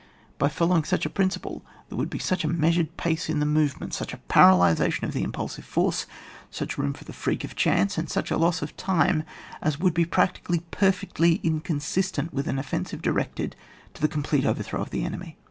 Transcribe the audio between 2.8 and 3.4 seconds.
pace in